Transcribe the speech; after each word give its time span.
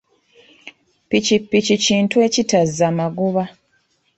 Ppikipiki 1.05 1.75
kintu 1.85 2.15
ekitazza 2.27 2.87
magoba. 2.97 3.43